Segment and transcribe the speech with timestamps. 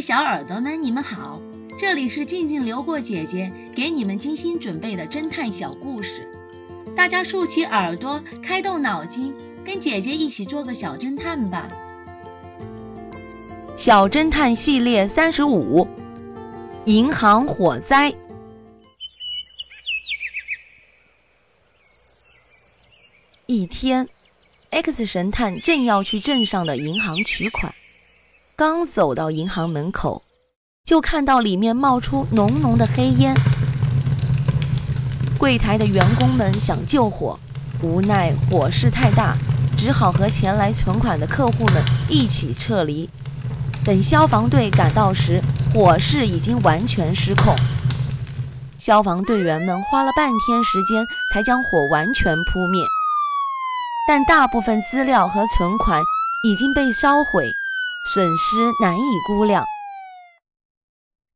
[0.00, 1.40] 小耳朵们，你们好，
[1.78, 6.26] 这里是静静流过姐姐给你们精心准备的侦探小故事，
[6.96, 9.34] 大家竖起耳朵，开动脑筋，
[9.64, 11.68] 跟姐姐一起做个小侦探吧。
[13.76, 15.86] 小侦探系列三十五，
[16.86, 18.14] 银行火灾。
[23.46, 24.06] 一天
[24.70, 27.74] ，X 神探正要去镇上的银行取款。
[28.60, 30.22] 刚走到银行门口，
[30.84, 33.34] 就看到里面冒出浓浓的黑烟。
[35.38, 37.40] 柜台的员工们想救火，
[37.82, 39.34] 无奈火势太大，
[39.78, 43.08] 只好和前来存款的客户们一起撤离。
[43.82, 45.40] 等消防队赶到时，
[45.72, 47.56] 火势已经完全失控。
[48.76, 51.02] 消防队员们花了半天时间
[51.32, 52.84] 才将火完全扑灭，
[54.06, 56.02] 但大部分资料和存款
[56.44, 57.50] 已经被烧毁。
[58.08, 59.64] 损失难以估量。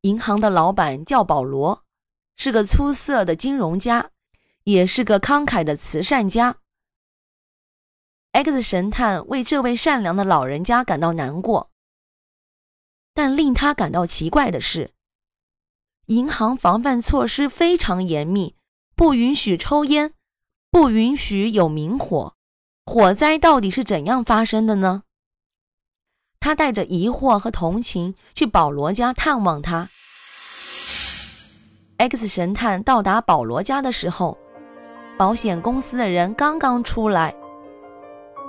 [0.00, 1.84] 银行的老板叫保罗，
[2.36, 4.10] 是个出色的金融家，
[4.64, 6.56] 也是个慷慨的慈善家。
[8.32, 11.70] X 神探为这位善良的老人家感到难过，
[13.14, 14.92] 但令他感到奇怪的是，
[16.06, 18.56] 银行防范措施非常严密，
[18.96, 20.12] 不允许抽烟，
[20.72, 22.34] 不允许有明火。
[22.84, 25.03] 火灾到底是怎样发生的呢？
[26.44, 29.88] 他带着疑惑和同情去保罗家探望他。
[31.96, 34.36] X 神探到达保罗家的时候，
[35.16, 37.34] 保险公司的人刚刚出来。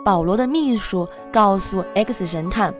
[0.03, 2.75] 保罗的秘书告诉 X 神探，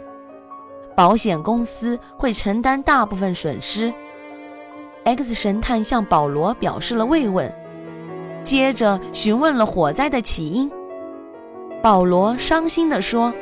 [0.98, 3.94] 保险公司会承担大部分损失。
[5.06, 7.50] X 神探向保罗表示了慰问，
[8.44, 10.70] 接着询问了火灾的起因。
[11.82, 13.34] 保罗伤心地说。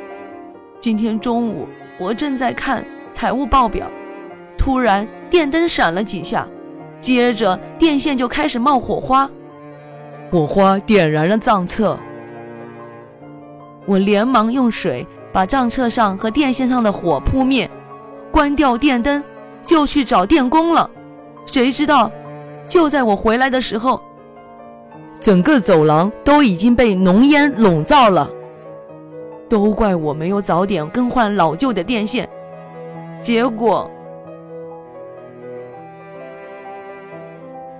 [0.84, 1.66] 今天中午，
[1.98, 3.86] 我正在看财务报表，
[4.58, 6.46] 突然电灯闪了几下，
[7.00, 9.26] 接着电线就开始冒火花，
[10.30, 11.98] 火花点燃了账册。
[13.86, 17.70] 我连忙用水把账册上和电线上的火扑灭，
[18.30, 19.24] 关掉电灯，
[19.62, 20.90] 就去找电工了。
[21.46, 22.12] 谁知道，
[22.66, 23.98] 就在我回来的时候，
[25.18, 28.30] 整个走廊都已经被浓烟笼罩了。
[29.54, 32.28] 都怪我没有早点更换老旧的电线，
[33.22, 33.88] 结果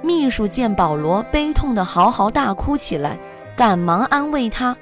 [0.01, 3.19] 秘书见保罗悲痛的嚎嚎大哭起来，
[3.57, 4.77] 赶忙安慰他。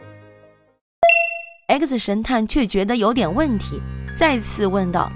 [1.69, 3.81] X 神探却觉得有点问题，
[4.15, 5.11] 再次问道：“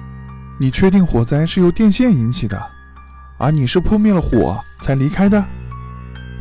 [0.59, 2.59] 你确定火灾是由电线引起的，
[3.37, 5.45] 而你是扑灭了火才离开的？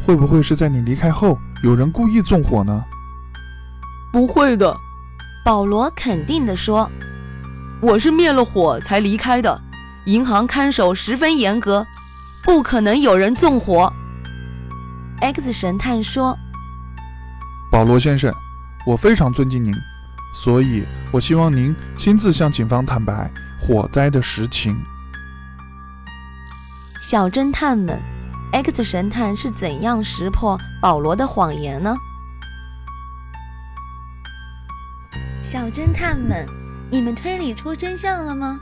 [0.07, 2.85] 会不会是在你离开后有人故意纵火呢
[4.13, 4.73] ？”“不会的。”
[5.45, 6.89] 保罗肯定地说
[7.79, 9.61] ：“我是灭了火才离开的，
[10.07, 11.85] 银行看守十分严格，
[12.44, 13.94] 不可能有人纵火。
[15.22, 16.35] ”X 神探说
[17.72, 18.34] ：“保罗先生，
[18.88, 19.72] 我非常尊敬您，
[20.34, 24.75] 所以我希望您亲自向警方坦白火灾的实情。”
[27.00, 28.01] 小侦探们
[28.51, 31.95] ，X 神探是怎样识破保罗的谎言呢？
[35.47, 36.44] 小侦探们，
[36.89, 38.59] 你们推理出真相了吗？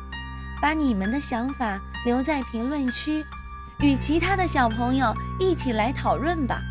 [0.61, 3.23] 把你们的想法留在评论区，
[3.79, 6.61] 与其他的小朋友一起来讨论吧。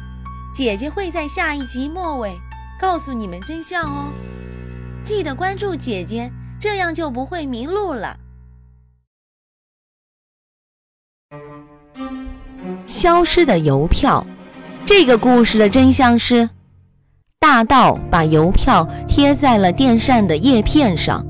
[0.52, 2.38] 姐姐会在下一集末尾
[2.78, 4.12] 告诉你们真相哦。
[5.02, 6.30] 记得关注姐姐，
[6.60, 8.18] 这样就不会迷路了。
[12.84, 14.26] 消失的邮票，
[14.84, 16.50] 这个故事的真相是。
[17.42, 21.26] 大盗把邮票贴在了电扇的叶片上，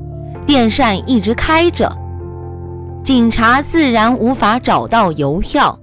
[0.46, 1.90] 电扇一直开着，
[3.02, 5.78] 警察自然无法找到邮票。